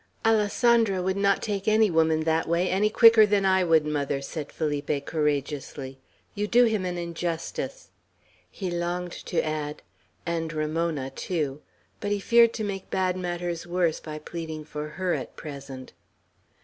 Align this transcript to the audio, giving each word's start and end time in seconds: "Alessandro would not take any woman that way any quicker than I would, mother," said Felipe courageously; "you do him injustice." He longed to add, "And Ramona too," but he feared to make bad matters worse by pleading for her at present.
"Alessandro 0.25 1.03
would 1.03 1.15
not 1.15 1.43
take 1.43 1.67
any 1.67 1.91
woman 1.91 2.21
that 2.21 2.47
way 2.49 2.67
any 2.71 2.89
quicker 2.89 3.23
than 3.23 3.45
I 3.45 3.63
would, 3.63 3.85
mother," 3.85 4.19
said 4.19 4.51
Felipe 4.51 5.05
courageously; 5.05 5.99
"you 6.33 6.47
do 6.47 6.63
him 6.65 6.87
injustice." 6.87 7.91
He 8.49 8.71
longed 8.71 9.11
to 9.11 9.45
add, 9.45 9.83
"And 10.25 10.51
Ramona 10.51 11.11
too," 11.11 11.61
but 11.99 12.09
he 12.09 12.19
feared 12.19 12.51
to 12.53 12.63
make 12.63 12.89
bad 12.89 13.15
matters 13.15 13.67
worse 13.67 13.99
by 13.99 14.17
pleading 14.17 14.65
for 14.65 14.87
her 14.97 15.13
at 15.13 15.35
present. 15.35 15.93